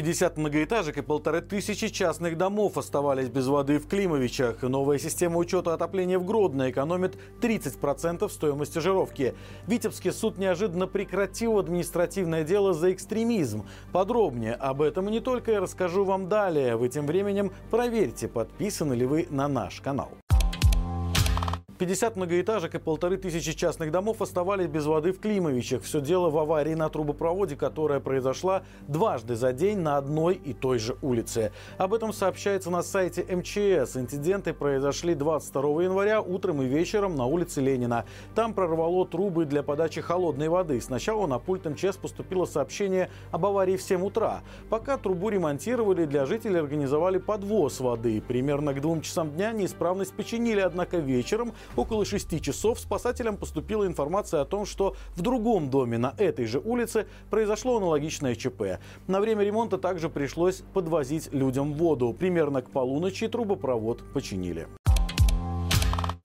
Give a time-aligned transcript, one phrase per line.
[0.00, 4.62] 50 многоэтажек и полторы тысячи частных домов оставались без воды в Климовичах.
[4.62, 9.34] Новая система учета отопления в Гродно экономит 30% стоимости жировки.
[9.66, 13.66] Витебский суд неожиданно прекратил административное дело за экстремизм.
[13.92, 16.76] Подробнее об этом и не только я расскажу вам далее.
[16.76, 20.12] Вы тем временем проверьте, подписаны ли вы на наш канал.
[21.80, 25.82] 50 многоэтажек и полторы тысячи частных домов оставались без воды в Климовичах.
[25.82, 30.78] Все дело в аварии на трубопроводе, которая произошла дважды за день на одной и той
[30.78, 31.52] же улице.
[31.78, 33.96] Об этом сообщается на сайте МЧС.
[33.96, 38.04] Инциденты произошли 22 января утром и вечером на улице Ленина.
[38.34, 40.82] Там прорвало трубы для подачи холодной воды.
[40.82, 44.42] Сначала на пульт МЧС поступило сообщение об аварии в 7 утра.
[44.68, 48.20] Пока трубу ремонтировали, для жителей организовали подвоз воды.
[48.20, 54.40] Примерно к двум часам дня неисправность починили, однако вечером Около 6 часов спасателям поступила информация
[54.40, 58.80] о том, что в другом доме на этой же улице произошло аналогичное ЧП.
[59.06, 62.14] На время ремонта также пришлось подвозить людям воду.
[62.18, 64.66] Примерно к полуночи трубопровод починили.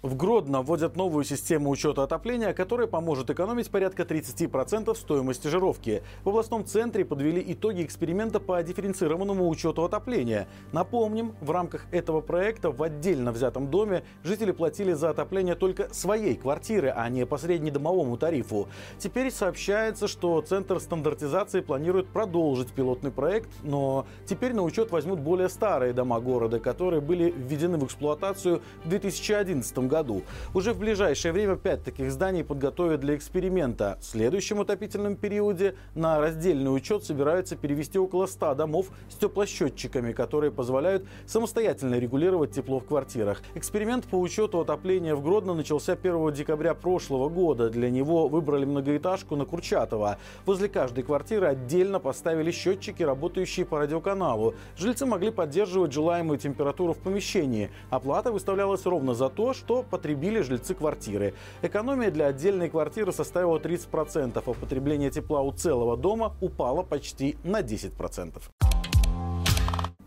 [0.05, 6.03] В Гродно вводят новую систему учета отопления, которая поможет экономить порядка 30% стоимости жировки.
[6.23, 10.47] В областном центре подвели итоги эксперимента по дифференцированному учету отопления.
[10.71, 16.35] Напомним, в рамках этого проекта в отдельно взятом доме жители платили за отопление только своей
[16.35, 18.67] квартиры, а не по среднедомовому тарифу.
[18.99, 25.49] Теперь сообщается, что Центр стандартизации планирует продолжить пилотный проект, но теперь на учет возьмут более
[25.49, 30.23] старые дома города, которые были введены в эксплуатацию в 2011 году году.
[30.53, 33.97] Уже в ближайшее время пять таких зданий подготовят для эксперимента.
[34.01, 40.51] В следующем отопительном периоде на раздельный учет собираются перевести около 100 домов с теплосчетчиками, которые
[40.51, 43.41] позволяют самостоятельно регулировать тепло в квартирах.
[43.55, 47.69] Эксперимент по учету отопления в Гродно начался 1 декабря прошлого года.
[47.69, 50.17] Для него выбрали многоэтажку на Курчатова.
[50.45, 54.55] Возле каждой квартиры отдельно поставили счетчики, работающие по радиоканалу.
[54.77, 57.69] Жильцы могли поддерживать желаемую температуру в помещении.
[57.89, 61.33] Оплата выставлялась ровно за то, что потребили жильцы квартиры.
[61.61, 67.61] Экономия для отдельной квартиры составила 30%, а потребление тепла у целого дома упало почти на
[67.61, 68.41] 10%.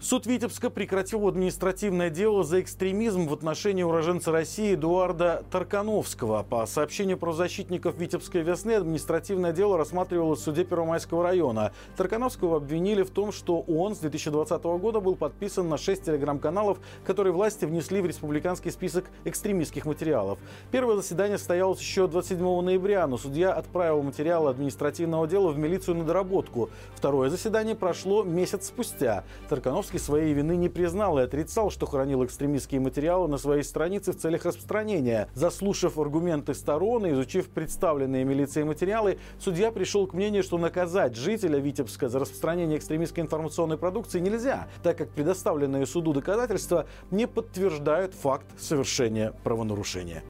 [0.00, 6.44] Суд Витебска прекратил административное дело за экстремизм в отношении уроженца России Эдуарда Таркановского.
[6.44, 11.72] По сообщению правозащитников Витебской весны административное дело рассматривалось в суде Первомайского района.
[11.96, 17.32] Таркановского обвинили в том, что он с 2020 года был подписан на 6 телеграм-каналов, которые
[17.32, 20.38] власти внесли в республиканский список экстремистских материалов.
[20.70, 26.04] Первое заседание состоялось еще 27 ноября, но судья отправил материалы административного дела в милицию на
[26.04, 26.70] доработку.
[26.94, 29.24] Второе заседание прошло месяц спустя.
[29.48, 34.12] Таркановский Жириновский своей вины не признал и отрицал, что хранил экстремистские материалы на своей странице
[34.12, 35.28] в целях распространения.
[35.34, 41.58] Заслушав аргументы сторон и изучив представленные милицией материалы, судья пришел к мнению, что наказать жителя
[41.58, 48.46] Витебска за распространение экстремистской информационной продукции нельзя, так как предоставленные суду доказательства не подтверждают факт
[48.58, 50.22] совершения правонарушения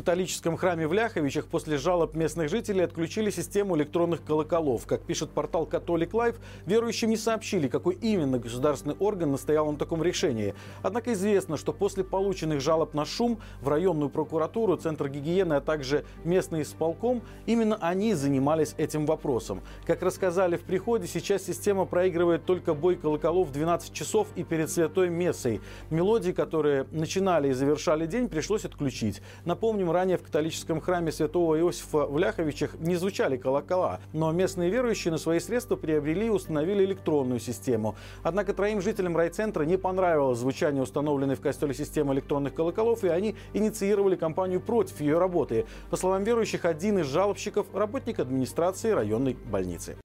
[0.00, 4.86] католическом храме в Ляховичах после жалоб местных жителей отключили систему электронных колоколов.
[4.86, 10.02] Как пишет портал Katolik Life, верующим не сообщили, какой именно государственный орган настоял на таком
[10.02, 10.54] решении.
[10.82, 16.06] Однако известно, что после полученных жалоб на шум в районную прокуратуру, Центр гигиены, а также
[16.24, 19.60] местный исполком, именно они занимались этим вопросом.
[19.86, 24.70] Как рассказали в приходе, сейчас система проигрывает только бой колоколов в 12 часов и перед
[24.70, 25.60] святой мессой.
[25.90, 29.20] Мелодии, которые начинали и завершали день, пришлось отключить.
[29.44, 35.12] Напомним, ранее в католическом храме святого Иосифа в Ляховичах не звучали колокола, но местные верующие
[35.12, 37.96] на свои средства приобрели и установили электронную систему.
[38.22, 43.36] Однако троим жителям райцентра не понравилось звучание установленной в костеле системы электронных колоколов, и они
[43.54, 45.66] инициировали кампанию против ее работы.
[45.90, 49.96] По словам верующих, один из жалобщиков– работник администрации районной больницы.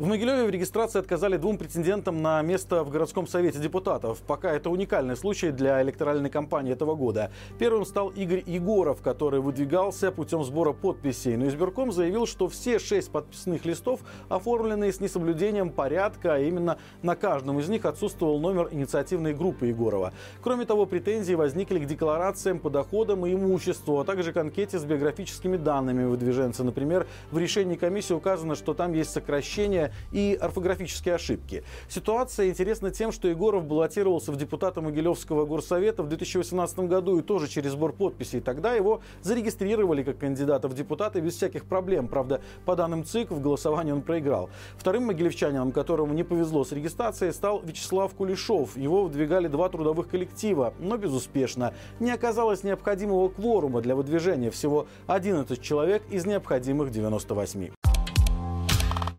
[0.00, 4.22] В Могилеве в регистрации отказали двум претендентам на место в городском совете депутатов.
[4.26, 7.30] Пока это уникальный случай для электоральной кампании этого года.
[7.58, 11.36] Первым стал Игорь Егоров, который выдвигался путем сбора подписей.
[11.36, 14.00] Но избирком заявил, что все шесть подписных листов
[14.30, 20.14] оформлены с несоблюдением порядка, а именно на каждом из них отсутствовал номер инициативной группы Егорова.
[20.40, 24.84] Кроме того, претензии возникли к декларациям по доходам и имуществу, а также к анкете с
[24.86, 26.64] биографическими данными выдвиженца.
[26.64, 31.62] Например, в решении комиссии указано, что там есть сокращение и орфографические ошибки.
[31.88, 37.48] Ситуация интересна тем, что Егоров баллотировался в депутата Могилевского горсовета в 2018 году и тоже
[37.48, 38.40] через сбор подписей.
[38.40, 42.08] Тогда его зарегистрировали как кандидата в депутаты без всяких проблем.
[42.08, 44.50] Правда, по данным ЦИК, в голосовании он проиграл.
[44.76, 48.76] Вторым могилевчанином, которому не повезло с регистрацией, стал Вячеслав Кулешов.
[48.76, 51.74] Его выдвигали два трудовых коллектива, но безуспешно.
[51.98, 54.50] Не оказалось необходимого кворума для выдвижения.
[54.50, 57.79] Всего 11 человек из необходимых 98.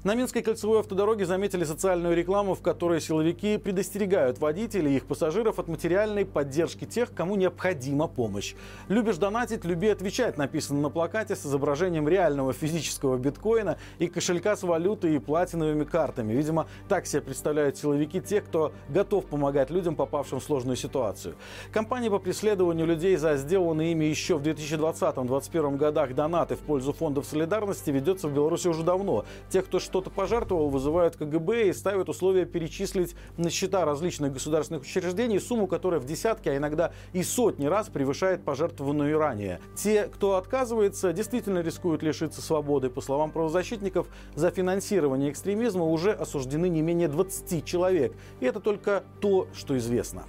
[0.03, 5.59] На Минской кольцевой автодороге заметили социальную рекламу, в которой силовики предостерегают водителей и их пассажиров
[5.59, 8.55] от материальной поддержки тех, кому необходима помощь.
[8.87, 14.63] «Любишь донатить, люби отвечать» написано на плакате с изображением реального физического биткоина и кошелька с
[14.63, 16.33] валютой и платиновыми картами.
[16.33, 21.35] Видимо, так себе представляют силовики тех, кто готов помогать людям, попавшим в сложную ситуацию.
[21.71, 27.27] Компания по преследованию людей за сделанные ими еще в 2020-2021 годах донаты в пользу фондов
[27.27, 29.25] солидарности ведется в Беларуси уже давно.
[29.51, 35.37] Тех, кто что-то пожертвовал, вызывают КГБ и ставят условия перечислить на счета различных государственных учреждений
[35.37, 39.59] сумму, которая в десятки, а иногда и сотни раз превышает пожертвованную ранее.
[39.75, 42.89] Те, кто отказывается, действительно рискуют лишиться свободы.
[42.89, 48.15] По словам правозащитников, за финансирование экстремизма уже осуждены не менее 20 человек.
[48.39, 50.23] И это только то, что известно.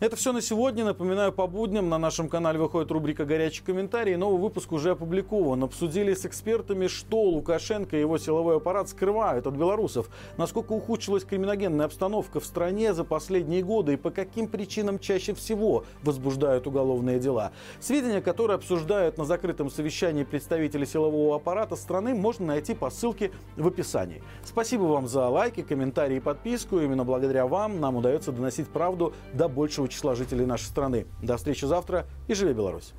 [0.00, 0.84] Это все на сегодня.
[0.84, 4.14] Напоминаю, по будням на нашем канале выходит рубрика «Горячий комментарий».
[4.14, 5.64] Новый выпуск уже опубликован.
[5.64, 11.86] Обсудили с экспертами, что Лукашенко и его силовой аппарат скрывают от белорусов, насколько ухудшилась криминогенная
[11.86, 17.50] обстановка в стране за последние годы и по каким причинам чаще всего возбуждают уголовные дела.
[17.80, 23.66] Сведения, которые обсуждают на закрытом совещании представители силового аппарата страны, можно найти по ссылке в
[23.66, 24.22] описании.
[24.44, 26.78] Спасибо вам за лайки, комментарии и подписку.
[26.78, 31.06] Именно благодаря вам нам удается доносить правду до большего числа жителей нашей страны.
[31.22, 32.92] До встречи завтра и живи Беларусь!